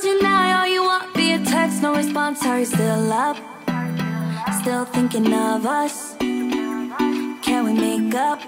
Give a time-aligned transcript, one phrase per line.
[0.00, 2.44] Tonight, all you want via text, no response.
[2.44, 3.36] Are you still up?
[4.60, 6.16] Still thinking of us?
[6.18, 8.40] Can we make up?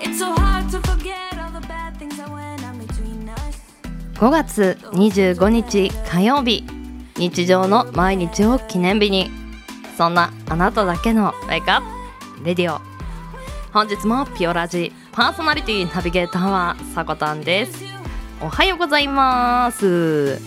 [0.00, 3.60] It's so hard to forget all the bad things that went on between us.
[4.14, 6.64] 5月25日火曜日
[7.16, 9.30] 日常の毎日を記念日に
[9.98, 11.82] そんなあなただけのウェイクアッ
[12.38, 12.80] プレディオ
[13.74, 17.84] 本日もピオラジーパーソナリティナビゲーターはさこたんです。
[18.40, 20.40] おはようございます。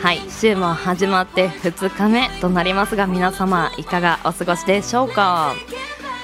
[0.00, 5.52] はい週も始まって2日目となりますが皆様いかがお過ごしでしょうか。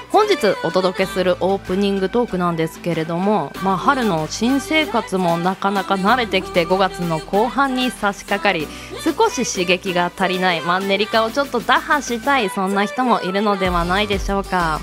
[0.08, 8.66] 本日お届けするオープニングトークなんですけれども、まあ、春の新生活もなかなか慣れてきて5月の後半に差し掛かり
[9.04, 14.80] 少し刺激が足りないマンネリ化をちょっと打破したいそんな人もいるのではないでしょうか。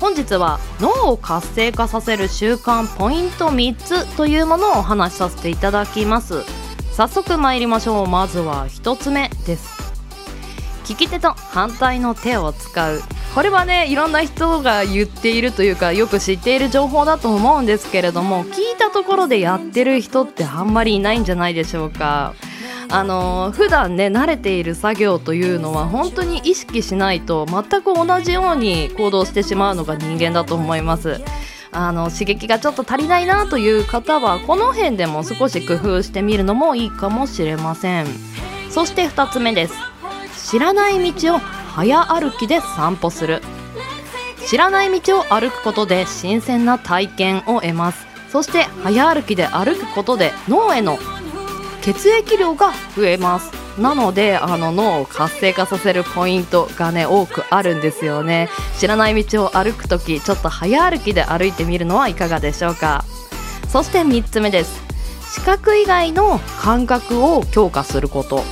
[0.00, 6.42] 本日は脳を活性化させる習慣ポイント3つというものをお話しさせていただきます。
[6.92, 8.08] 早速参りましょう。
[8.08, 9.92] まずは1つ目です。
[10.88, 13.02] 利き手と反対の手を使う。
[13.34, 22.34] これはねいろんな人が言っているというかよく知っている情報だと思うんですけれども聞いたところでやってる人ってあんまりいないんじゃないでしょうか。
[22.92, 31.20] あの普段ね慣れている作業というのは本当に意識しないと全く同じように行動してしまうのが人間だと思います。
[31.72, 38.06] あの刺激がちょっと足りないなという方はこの辺でも少し工夫してみるのもいいかもしれません。
[38.70, 39.74] そして2つ目です。
[40.50, 43.40] 知らない道を早歩きで散歩する。
[44.46, 48.04] 知らない道を歩くことで新鮮な体験を得ます。
[48.30, 50.98] そして早歩きで歩くことで脳への
[51.82, 53.50] 血液量が増えます。
[53.78, 58.48] なのであの脳を活性化させるポイントがね多くあるんですよね。
[58.78, 63.04] 知らない道を歩くときちょっと早歩きで歩いてみるのはいかがでしょうか。
[63.68, 64.82] そして3つ目です。
[65.32, 68.42] 視覚以外の感覚を強化すること。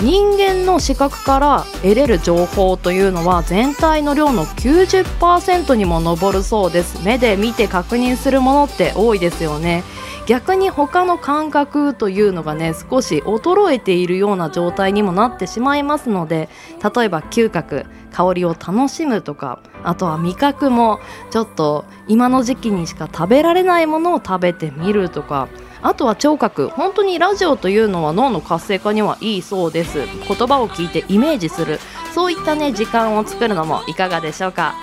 [0.00, 7.04] 人間の視覚から得れる情報というのは全体の量の90%にも上るそうです。
[7.04, 9.84] 目で見て確認するものって多いですよね。
[10.26, 16.48] 逆に他の感覚というのがね少し衰えているような状態にもなってしまいますので
[16.82, 25.48] 例えば嗅覚香りを楽しむとかあとは味覚もちょっと今の時期にしか食べられないものを食べてみるとか
[25.82, 29.98] あとは聴覚本当にラジオというのは脳の活性化にはいいそうです。
[29.98, 31.78] 言葉を聞いてイメージする
[32.14, 34.74] そういったね時間を作るのもいかがでしょうか。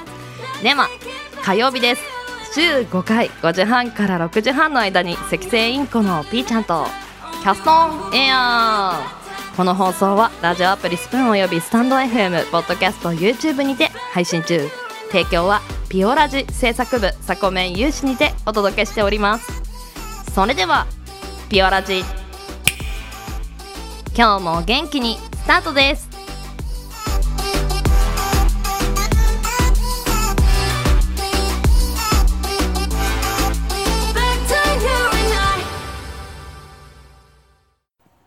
[0.62, 0.88] では
[1.42, 2.21] 火曜日です。
[2.54, 6.86] 週5回5時半から6時半の間に赤星インコのピーちゃんと
[7.42, 7.72] キャスト
[8.12, 14.68] ンエアーこの放送はラジオアプリスプーンおよびスタンド FM ポッドキャスト YouTube にて配信中。
[15.12, 19.62] 提供はピオラジ制作部サコメン有志にてお届けしております。
[20.34, 20.88] それでは
[21.50, 22.04] ピオラジ
[24.16, 26.11] 今日も元気にスタートです。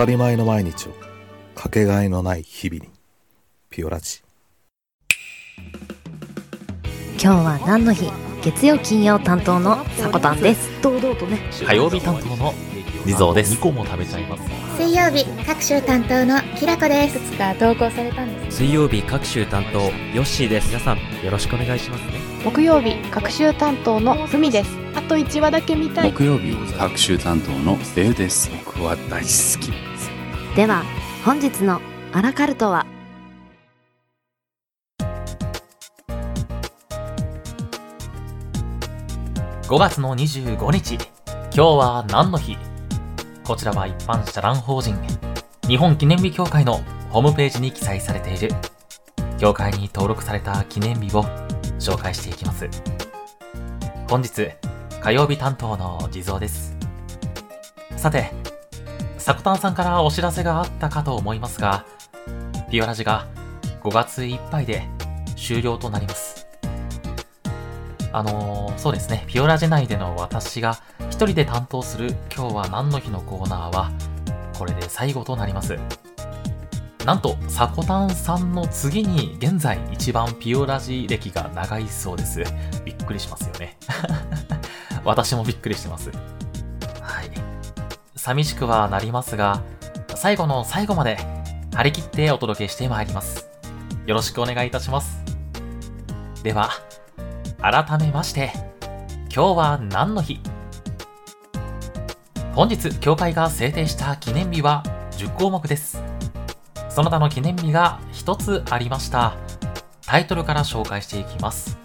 [0.00, 0.94] たり前の毎日を
[1.54, 2.90] かけがえのない日々に
[3.68, 4.22] ピオラジ。
[7.22, 8.10] 今日は何の日？
[8.42, 10.70] 月曜金曜担当のさこたんです。
[10.80, 11.38] 堂々とね。
[11.66, 12.54] 火曜日担当の
[13.04, 13.56] リゾーです。
[13.56, 14.42] 2個も食べちゃいます。
[14.78, 17.18] 水曜日各週担当のきらこです。
[17.18, 18.56] いくつか投稿されたんです。
[18.56, 20.68] 水曜日各週担当ヨッシーです。
[20.68, 22.12] 皆さんよろしくお願いしますね。
[22.42, 24.78] 木曜日各週担当のふみです。
[24.96, 28.50] あと1話だけ見たい木曜日各週担当のデウです。
[28.64, 29.89] 僕は大好き
[30.56, 30.82] では
[31.24, 31.80] 本日の
[32.12, 32.84] アラカルトは
[39.68, 41.02] ？5月の25日今
[41.52, 42.58] 日は何の日？
[43.44, 44.96] こちらは一般社団法人
[45.68, 46.78] 日本記念日協会の
[47.10, 48.50] ホームページに記載されている。
[49.38, 51.22] 協会に登録された記念日を
[51.78, 52.68] 紹介していきます。
[54.08, 54.48] 本日
[55.00, 56.76] 火曜日担当の地蔵です。
[57.96, 58.32] さて
[59.20, 61.84] サコタンさんからお知らせがあったかと思いますが
[62.70, 63.28] ピオラジが
[63.82, 64.88] 5月いっぱいで
[65.36, 66.48] 終了となります
[68.12, 70.80] あのーそうですね、ピオラジ内での私が
[71.10, 73.90] 一人で担当する今日は何の日のコーナーは、
[74.58, 75.78] これで最後となります。
[77.04, 82.42] なんと、サコタンさんの次に現在一番ピオラジ歴が長いそうです。
[82.86, 83.76] びっくりしますよね。
[85.04, 86.10] 私もびっくりしてます。
[88.20, 89.62] 寂しくはなりますが、
[90.14, 91.16] 最後の最後まで
[91.74, 93.48] 張り切ってお届けしてまいります。
[94.04, 95.24] よろしくお願いいたします。
[96.42, 96.68] では、
[97.62, 98.52] 改めまして、
[99.34, 100.38] 今日は何の日？
[102.54, 104.82] 本日、協会が制定した記念日は
[105.12, 106.02] 10項目です。
[106.90, 109.32] その他の記念日が一つありました。
[110.04, 111.78] タイトルから紹介していきます。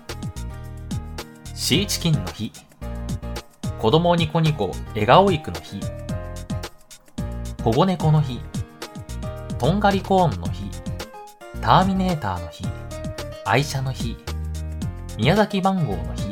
[1.54, 2.52] シーチキンの日。
[3.80, 5.80] 子供ニコニコ笑顔育の日。
[7.66, 8.40] 保護猫の日。
[9.58, 10.70] とんがりコーンの日。
[11.62, 12.64] ターミネーターの日。
[13.44, 14.16] 愛車の日。
[15.18, 16.32] 宮崎番号の日。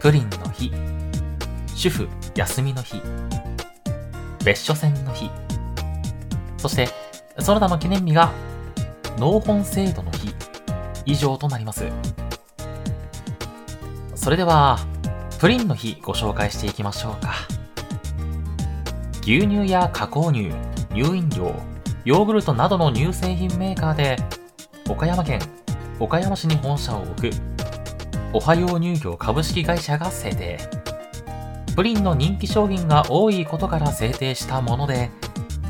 [0.00, 0.72] プリンの日。
[1.76, 3.00] 主婦休みの日。
[4.44, 5.30] 別所線の日。
[6.56, 6.88] そして、
[7.38, 8.32] その他の記念日が、
[9.18, 10.34] 納本制度の日。
[11.06, 11.84] 以上となります。
[14.16, 14.80] それでは、
[15.38, 17.51] プリンの日ご紹介していきましょうか。
[19.24, 20.50] 牛乳や加工乳、
[20.92, 21.54] 乳飲料、
[22.04, 24.16] ヨーグルトなどの乳製品メーカーで、
[24.88, 25.40] 岡山県
[26.00, 27.30] 岡山市に本社を置く、
[28.32, 30.58] おはよう乳業株式会社が制定。
[31.76, 35.10] プリンの人気商品が多いことから制定したもので、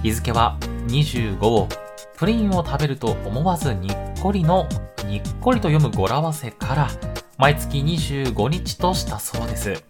[0.03, 0.57] 日付は
[0.87, 1.69] 25を、
[2.17, 4.67] プリンを食べると思わずにっこりの、
[5.05, 6.89] にっこりと読む語呂合わせから、
[7.37, 9.85] 毎月25日としたそうです。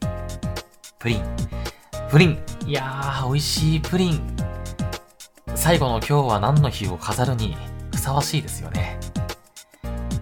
[0.98, 1.61] プリン。
[2.12, 2.38] プリン。
[2.66, 4.36] いやー、美味しいプリン。
[5.54, 7.56] 最後の今日は何の日を飾るに
[7.90, 9.00] ふさわしいですよね。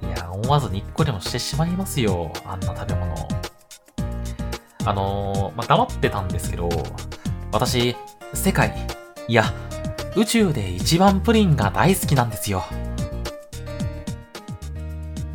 [0.00, 2.32] いや、思わずにっこりもしてしまいますよ。
[2.46, 3.28] あんな食べ物。
[4.84, 6.68] あのー、まあ、黙ってたんですけど、
[7.50, 7.96] 私、
[8.34, 8.86] 世界、
[9.26, 9.52] いや、
[10.14, 12.62] 宇宙で一番プリンが大好きなんですよ。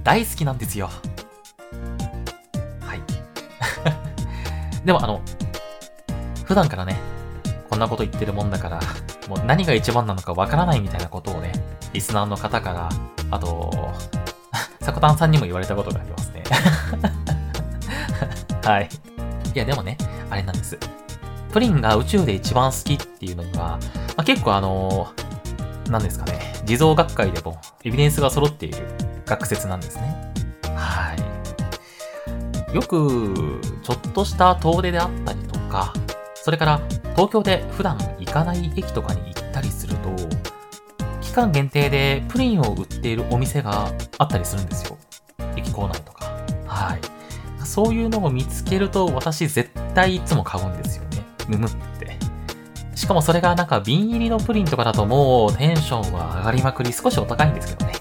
[0.06, 0.90] 大好きなんですよ。
[2.80, 3.02] はい。
[4.86, 5.20] でもあの、
[6.46, 7.00] 普段からね、
[7.70, 8.80] こんなこと言ってるもんだから、
[9.28, 11.52] もう何が一番なのかわからないみたいなことをね、
[11.94, 12.90] リスナーの方から、
[13.32, 13.72] あと、
[14.80, 16.44] サコタンさんにも言われたことがありますね。
[18.64, 18.90] はい。
[19.54, 19.98] いや、でもね、
[20.30, 20.78] あれなんです。
[21.52, 23.80] プリンが宇宙で一番好きっていうのには、
[24.16, 28.86] まあ、結構あのー、なんですかね、地蔵学会でもエビデンスが揃っている
[29.26, 30.34] 学説なんですね。
[30.76, 31.16] は
[32.72, 32.76] い。
[32.76, 35.94] よく、ちょっとした遠出であったりとか、
[36.46, 36.82] それから
[37.16, 40.10] 東京で普段行かない駅とかに行ったりすると、
[41.20, 44.96] 期間限定でプリンを売っているお店があったりするんですよ。
[45.56, 46.26] 駅構内とか。
[46.68, 47.02] はい。
[47.66, 51.26] そういうのを見つけると私絶対いつも買うんですよね。
[51.48, 52.16] むむって。
[52.94, 57.94] しかもそれがなんか瓶入りのプリンとかだともうテンションは上がりまくり少しお高いんですけどね。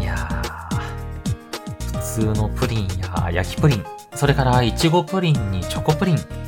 [0.00, 3.84] いやー、普通のプリンや焼きプリン、
[4.16, 6.45] それからいちごプリンにチョコプリン。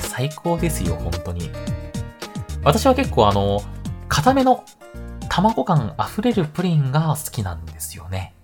[0.00, 1.50] 最高ですよ、本当に。
[2.64, 3.62] 私は結構あの、
[4.08, 4.64] 固めの
[5.28, 8.34] 卵感溢れるプリンが好きなんですよね。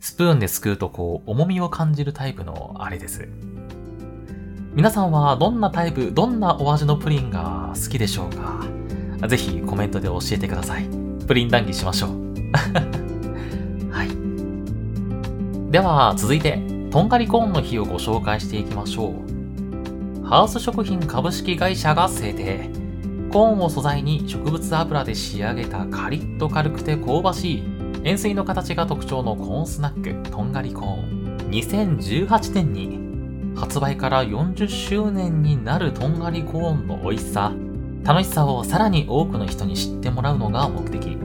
[0.00, 3.28] スプーンですくうとこう、重みを感じるタイプのあれです。
[4.74, 8.64] 皆さんはどんなタイプ、どんなお味のプリンが好きでしょうか？
[9.26, 10.86] ぜひコメントで教えてください。
[11.26, 12.10] プリン談義しましょう。
[13.90, 15.70] はい。
[15.72, 19.27] では、続いて、とんがりコーンの日をご紹介していきましょう。
[20.28, 22.68] ハウス食品株式会社が制定。
[23.32, 27.62] コーンを素材に植物油で仕上げたカリッと軽くて香ばしい
[28.04, 31.48] 円錐の形が特徴のコーンスナックとんがりコーン。
[31.48, 37.54] 2018年に発売から40周年になるとんがりコーンの美味しさ
[38.04, 41.16] 楽しさをさらに多くの人に知ってもらうのが目的。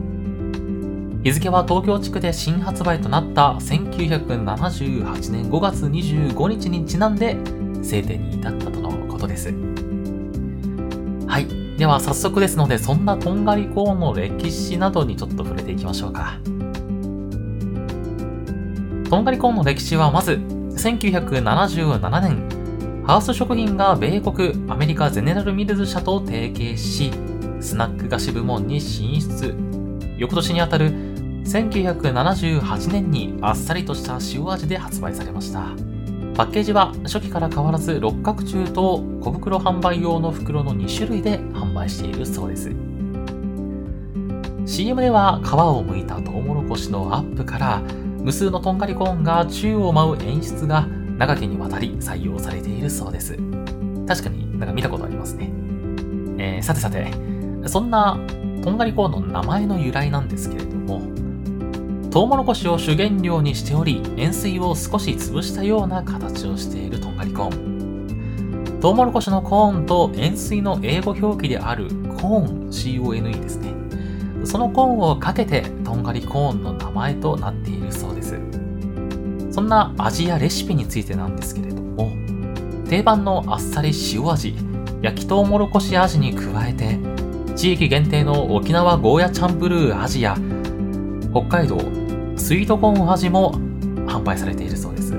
[1.25, 7.36] 日付は東京地区で新発売となった1978年5月25日にちなんで
[7.83, 8.62] 制定に至った。
[9.24, 9.53] ことです。
[11.27, 11.48] はい。
[11.77, 16.38] では早速ですのでそんなとんがりコーンの歴史などにちょっと触れていきましょうか。
[19.10, 27.12] とんがりコーンの歴史はまず1977年ハウス食品が米国アメリカゼネラルミルズ社と提携し
[27.60, 29.56] スナック菓子部門に進出。
[30.18, 30.92] 翌年にあたる
[31.46, 35.92] 1978年にあっさりとした塩味で発売されました。
[36.36, 42.72] パッケージは初期から変わらず六角柱と小袋販売用の袋の2種類で販売しているそうです
[44.66, 47.82] CM では皮を剥いたトウモロコシのアップから
[48.24, 50.88] 無数のとんがりコーンが宙を舞う演出が
[51.18, 53.38] 長きにわたり採用されているそうです。
[54.08, 55.52] 確かになんか見たことありますね。
[56.38, 57.12] えー、さてさて、
[57.68, 58.18] そんな
[58.63, 61.02] とんがりコーンの名前の由来なんですけれども、
[62.13, 68.79] トウモロコシを主原料にしており、塩水を少し潰したような形をしているとんがりコーン。
[68.79, 71.88] トウモロコシのコーンと塩水の英語表記である
[72.22, 73.74] コーン CONE ですね。
[74.46, 78.39] そのコーンをかけてとんがりコーンの名前となっているそうです。
[79.50, 82.12] そんな味やレシピについてなんですけれども、
[82.88, 84.53] 定番のあっさり塩味、
[85.01, 87.00] 焼きとうもろこし味に加えて、
[87.55, 90.38] 地域限定の沖縄ゴーヤチャンプルー味や、
[91.32, 92.02] 北海道
[92.43, 93.53] スイートコーン味も
[94.05, 95.13] 販売されているそうです。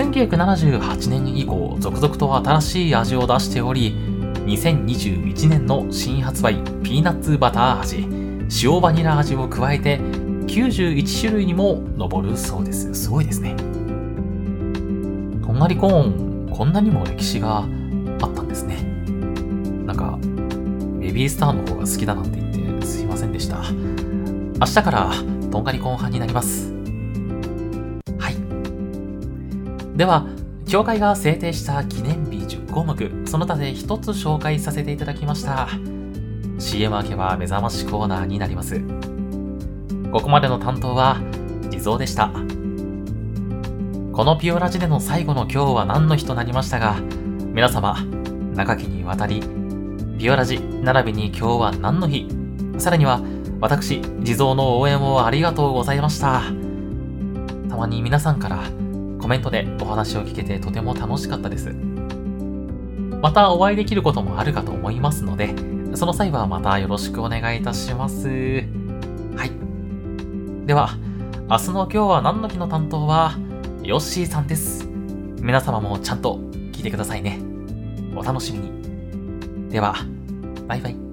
[0.00, 3.94] 1978年以降、続々と新しい味を出しており、
[4.46, 8.08] 2021年の新発売ピーナッツバター味、
[8.64, 9.98] 塩バニラ味を加えて
[10.46, 12.94] 91種類にも上るそうです。
[12.94, 13.54] すごいですね。
[13.56, 18.82] とんがりコーン、こんなにも歴史があったんですね。
[19.84, 20.18] なんか、
[20.98, 23.62] ベビースターの方が好きだなんて言ってすいませんでした。
[24.58, 26.72] 明日からとんがりコーン派になります。
[28.18, 29.96] はい。
[29.96, 30.26] では、
[30.66, 35.68] 協会が制定した記念日10項目、その他で一つ紹介させていただきました。
[36.58, 38.80] CM 明けは目覚ましコーナーになります。
[40.10, 41.18] ここまでの担当は、
[41.70, 42.30] 地蔵でした。
[44.12, 46.96] このピオラジでの最後の今日は何の日となりましたが、
[47.52, 47.96] 皆様、
[48.54, 49.42] 長きにわたり、
[50.18, 52.26] ピオラジ並びに今日は何の日、
[52.78, 53.20] さらには
[53.60, 56.42] 私、地蔵の応援をありがとうございました。
[57.68, 58.64] たまに皆さんから
[59.20, 61.74] コメントでお話を聞けてとても楽しかったです。
[63.20, 65.54] またお会いできることもあるかと思いますので、
[65.94, 68.28] その際はまたよろしくお願いいたします。
[68.28, 70.66] はい。
[70.66, 70.90] では、
[71.48, 73.32] 明日の今日は何の日の担当は、
[73.82, 74.86] ヨッシーさんです。
[75.40, 76.38] 皆様もちゃんと
[76.72, 77.40] 聞いてくださいね。
[78.14, 79.70] お楽しみに。
[79.70, 79.94] では、
[80.68, 81.05] バイバイ。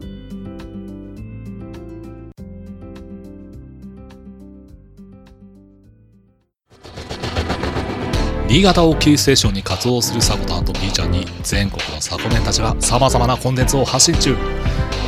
[8.53, 14.35] 新潟をキーステーションに活動するサコタンと B ちゃんに全国のサコメンたちが様々なコンテンツを発信中。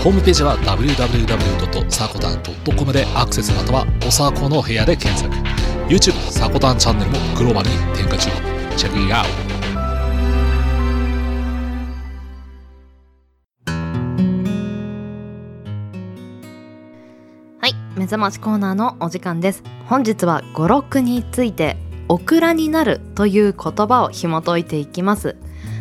[0.03, 5.31] ホームページは www.sakotan.com でアクセスまたはおさこの部屋で検索。
[5.87, 8.31] YouTube サコタンチャンネルもグローバルに展開中。
[8.75, 9.31] チェックイアウト。
[17.61, 19.61] はい目覚ましコーナーのお時間です。
[19.87, 25.35] 本日は語録についてオクラになるという言葉を紐解いていきます。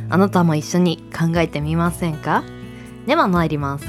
[0.08, 2.44] あなたも一緒に考えてみませんか？
[3.06, 3.86] では参ります。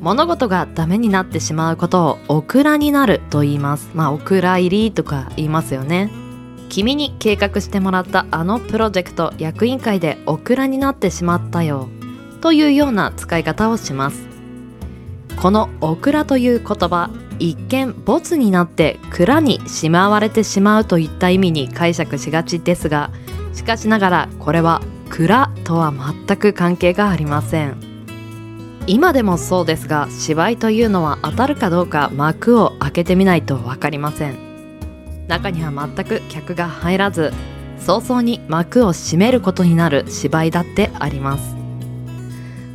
[0.00, 3.90] 物事がダメになってしまうことをオクラになると言います。
[3.94, 6.10] まあオクラ入りとか言いますよね。
[6.68, 11.88] 君に計画してもらったあのプロジェクト役員会でオクラになってしまったよ。
[12.40, 14.29] というような使い方をします。
[15.40, 23.10] このオクラという言葉一見ボツになって蔵にしまわれてしまうといった意味に解釈しがちですが
[23.54, 25.92] しかしながらこれは蔵とは
[26.26, 27.90] 全く関係がありません。
[28.86, 34.36] 今でもそうですが芝居というのは当たるかどうか幕を開けてみないと分かりません。
[35.26, 37.32] 中には全く客が入らず
[37.78, 41.59] 早々に幕を閉めることになる芝居だってあります。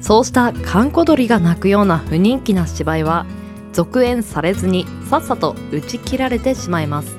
[0.05, 3.25] そうした閑古鳥が鳴くような不人気な芝居は
[3.74, 7.17] 続演されずにさっさと打ち切られてしまいます。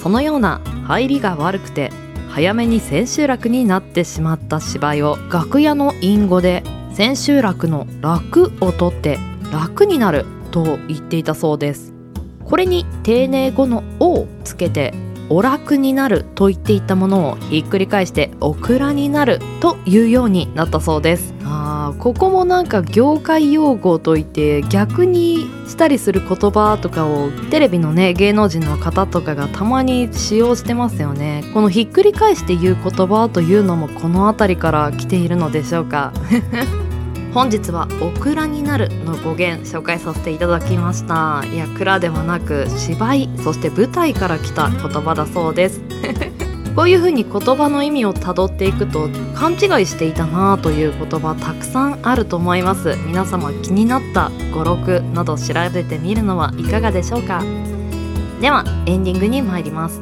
[0.00, 1.90] そのような入りが悪くて
[2.28, 9.18] 早めに千秋楽になってしまった芝居を楽屋の隠語で千秋楽の楽を取って
[9.50, 11.92] 楽になると言っていたそうです。
[12.44, 14.94] これに丁寧語の「を」をつけて
[15.30, 21.34] お楽になると言っていたものをひっくり返してオクラになるというようになったそうです。
[21.42, 31.44] あここもなんか業界用語といって逆にしたりする言葉とかをテレビのね芸能人の方とかがたまに使用してますよね。
[31.52, 36.12] このひっくり返して言う言葉というのもこの辺りから来ているのでしょうか。
[37.34, 41.44] 本日は「オクラになる」の語源紹介させていただきました。
[41.52, 45.80] いや蔵ではなく芝居そして舞台から来た言葉だそうです。
[46.74, 52.96] こういうふうに言葉の意味をたどっていくと勘違いしていたなという言葉たくさんあると思います。
[53.06, 57.42] 皆様気になった語録など調べてみるのはいかがでしょうか。
[58.40, 60.00] ではエンディングに参ります。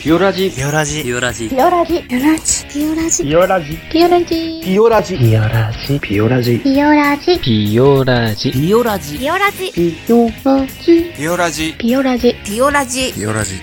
[0.00, 0.50] ピオラジ。
[0.50, 1.02] ピオラジ。
[1.02, 1.50] ピオラジ。
[1.50, 2.02] ピオラジ。
[2.04, 3.24] ピオラジピオラジ。
[3.24, 3.78] ピオラジ。
[3.90, 4.62] ピオラジ。
[4.62, 5.18] ピオラジ。
[5.18, 6.00] ピオラジ。
[6.00, 6.60] ピオラジ。
[6.60, 7.38] ピオラジ。
[7.38, 8.48] ピオラジ。
[8.58, 9.18] ピオラジ。
[9.18, 9.72] ピオラジ。
[9.72, 11.14] ピオラジ。
[11.14, 11.74] ピオラジ。
[11.78, 12.34] ピオラジ。
[12.44, 13.12] ピオラジ。
[13.14, 13.54] ピオラジ。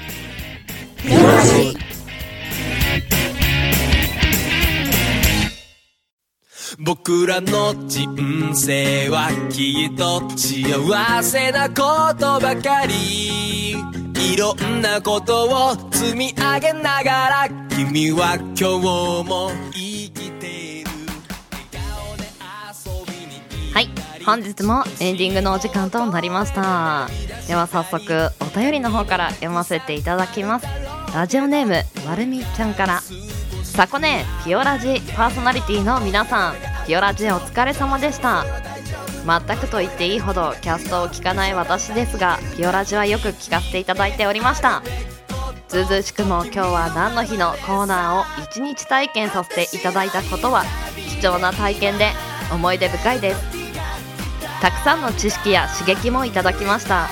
[0.97, 1.77] ピオラジ。
[6.79, 13.75] 僕らの人生はきっと幸せなことばかり。
[14.33, 18.63] いろんなことを積み上げながら君は今日
[19.27, 20.89] も生きてる。
[23.73, 23.89] はい
[24.25, 27.09] 本日もエンディングのお時間となりました。
[27.49, 30.67] では早速お便りの方から読ませていただきます。
[31.13, 33.01] ラジオネームまるみちゃんから。
[33.65, 36.55] 昨年ピオラジパーソナリティの皆さん。
[36.87, 38.45] ピオラジお疲れ様でした。
[39.25, 44.81] 全くと言っていいほどキャストを聞かない私ですがピオラジはよく聞かせていただいておりました。
[45.67, 50.63] ずうずうしくも今日は何の日のコーナーを一日体験させていただいたことは
[51.19, 52.11] 貴重な体験で
[52.53, 53.41] 思い出深いです。
[54.61, 57.07] たくさんの知識や刺激もいただきました。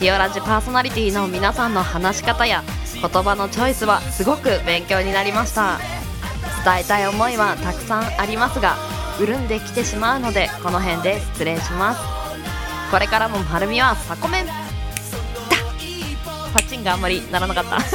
[0.00, 5.78] ピオラジパーソナリティの皆さんの話し方や言葉のチョイスはすごく勉強になりました。
[6.64, 8.76] 伝えたい思いはたくさんありますが
[9.18, 12.00] 潤んできてしまうのでこの辺で失礼します。
[12.90, 14.61] これからも丸みはサコメン。
[16.82, 17.78] があんまりならなかった。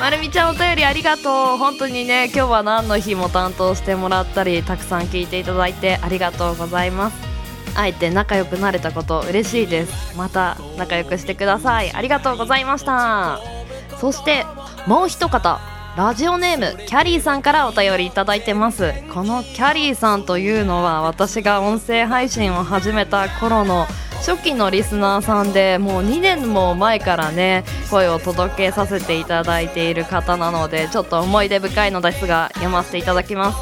[0.00, 1.56] まるみちゃんお便りありがとう。
[1.58, 7.16] 本当にね今日は何の日も担当してもらったりたくさん聞いていただいてありがとうございます。
[7.74, 10.16] あえて仲良くなれたこと嬉しいです。
[10.16, 11.92] また仲良くしてください。
[11.92, 13.38] ありがとうございました。
[14.00, 14.44] そして
[14.86, 15.60] もう一方
[15.96, 18.92] ラジオネームキャリーさんからお便りいただいてます。
[19.12, 23.86] このキャリーさんというのは私が音声配信を始めた頃の
[24.24, 33.58] 初期のリスナーさんでもう2年も前からね声を届けさせていただいている方なのでちょっと思い出深いのですが読ませていただきます。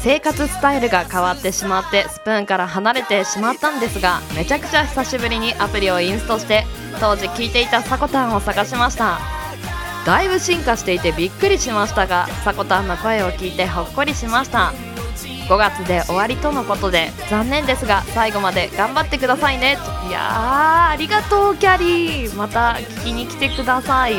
[0.00, 6.64] 生活スタイルが変わってしまってスプーンから離れてしまったんですがめちゃくちゃ久しぶりにアプリをインストして
[7.00, 9.18] 当時聞いていたさこたんを探しました。
[10.04, 14.72] だいぶ進化していてびっくりしましたがさこたんの声を聞いてほっこりしました。
[15.48, 19.76] 5月で終わりとのことで残念ですが最後まで頑張ってくださいね。
[20.08, 22.34] いやーありがとうキャリー。
[22.34, 24.14] また聞きに来てください。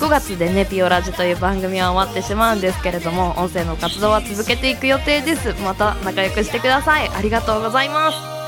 [0.00, 5.54] 5月でねピオラジという番組は終わってしまうんですけれども音声の活動は続けていく予定です。
[5.62, 7.08] また仲良くしてください。
[7.08, 8.41] ありがとうございます。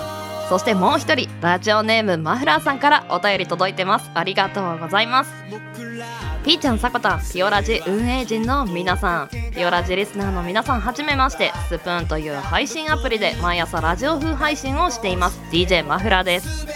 [0.48, 4.10] そしてもう一人ラジオネームマフラーさんからお便り届いてます。
[4.14, 5.32] ありがとうございます。
[6.44, 15.40] ピーちゃんさこたんピオラジ運営陣の皆さんピオラジリスナーの皆さんはじめましてスプーンという配信アプリで毎朝ラジオ風配信をしています。
[15.50, 16.66] DJ マフラーです。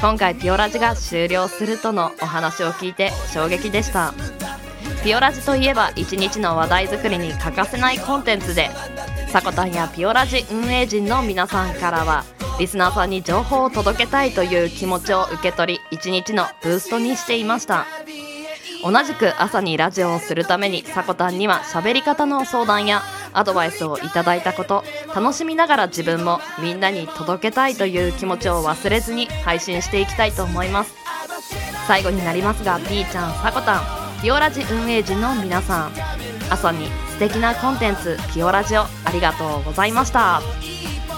[0.00, 4.12] 今回ピオラジが終了するとのお話を聞いて衝撃でした。
[5.02, 8.68] ピオラジといえば一日の話題作りに欠かせないコンテンツで
[9.28, 12.24] さこたんやピオラジ運営陣の皆さんからは
[12.58, 17.86] リスナーさんに情報を届けたいという気持ちを受け取り一日のブーストにしていました。
[18.82, 30.94] 同じく朝にラジオをするためにさこたんには喋り方の相談やアドバイスをいただいたこと楽しみながら自分もみんなに届けたいという気持ちを忘れずに配信していきたいと思います。
[31.86, 33.82] 最後になりますがピーちゃんさこたん
[34.22, 35.92] ピオラジ運営陣の皆さん
[36.50, 40.40] 朝に素敵なコンテンツピオラジオありがとうございました。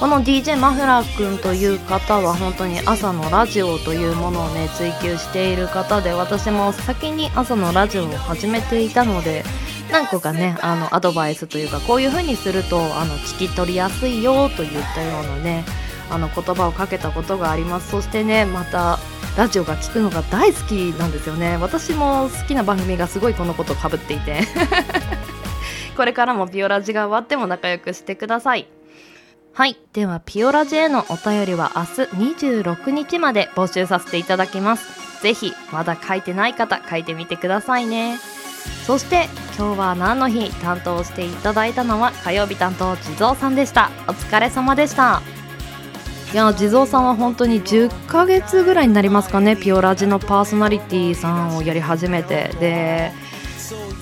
[0.01, 9.45] この DJ マフラー君という方は本当に朝のラジオというものをね追求している方で私も先に朝のラジオを始めていたので
[9.93, 15.67] 何個かねあのアドバイスというかこういう風にするとあの聞き取りやすいよといったようなね
[16.09, 17.91] あの言葉をかけたことがあります。
[17.91, 18.99] そしてねまた
[19.37, 21.59] ラジオが聞くのが大好きなんですよね。
[21.61, 24.45] 私も好きな番組がすごいこのことかぶっていて。
[25.95, 28.67] これからもピオラジが終わっても仲良くしてください。
[29.53, 29.77] はい。
[29.93, 35.23] ではピオラジへのお便りは明日26日まで募集させていただきます。
[35.23, 38.19] ぜひまだ書いてない方書いてみてくださいね。
[38.87, 43.91] そして今日は何の日担当していただいたのは火曜日担当地蔵さんでした。
[44.09, 45.21] お疲れ様でした。
[46.33, 52.55] いや地蔵さんは本当に10ヶ月ぐらいになりますかねピオラジのパーソナリティさんをやり始めて。
[52.61, 53.13] で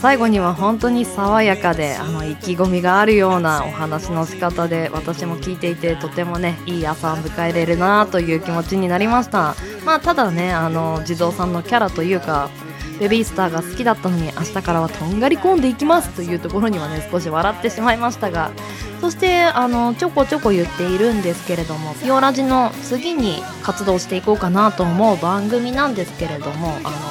[0.01, 9.57] 最後には本当に爽やかであの意気込みがあるようなお話の仕方で私も聞いていてとてもねいい朝を迎えれるなという気持ちになりました。
[9.85, 12.49] まあただねあの地蔵さんのキャラというか
[13.01, 18.51] ベビースターが好きだったのに明日からはとんがり込んでいきますというところにはね少し笑ってしまいましたが
[19.01, 27.08] そしてあのちょこちょこ言っているんですけれどもピオラジの次に活動していこうかなと思う番組なんですけれどもあの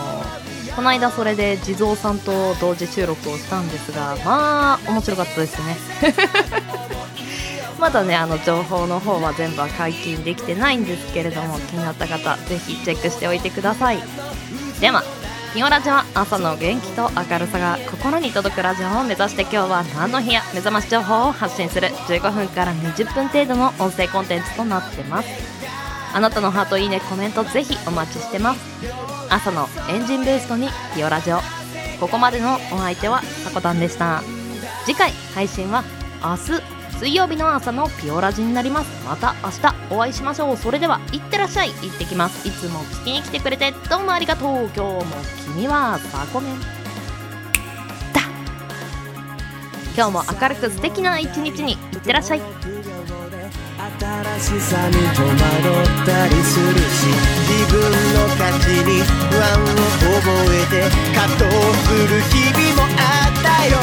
[0.77, 5.75] この間それで地蔵さんと同時収録をしたんですがまあ面白かったですね。
[7.81, 14.03] まだねあの情報の方は全部は解禁できてないんですけれども気になった方ぜひチェックしておいてください。
[14.79, 15.03] では
[15.55, 21.87] ピオラジは朝の元気と明るさが心に届くラジオを目指して今日は何の日や目覚まし情報を発信する。
[22.07, 25.56] 15分から20分程度の音声コンテンツとなってます。
[26.17, 28.59] あなたのハートいいねコメントぜひお待ちしてます。
[29.29, 31.37] 朝のエンジンベーストにピオラジオ。
[31.99, 34.23] ここまでのお相手はさこたんでした。
[34.83, 35.83] 次回配信は
[36.23, 39.05] 明日水曜日の朝のピオラジになります。
[39.05, 40.57] また明日お会いしましょう。
[40.57, 41.69] それではいってらっしゃい。
[41.69, 42.47] 行ってきます。
[42.47, 43.71] いつも聞きに来てくれて。
[43.87, 44.49] どうもありがとう。
[44.49, 45.03] 今日も
[45.53, 46.65] 君はサコメンだ
[49.95, 51.73] 今日も明るく素敵な一日に。
[51.73, 52.41] いってらっしゃい。
[53.99, 55.41] 新しさに戸惑っ
[56.05, 57.09] たりするし
[57.49, 57.81] 自分
[58.13, 59.65] の価値に不安を
[60.21, 61.49] 覚えて葛藤
[61.81, 63.73] する日々もあったよ。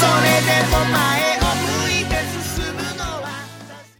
[0.00, 1.19] それでも前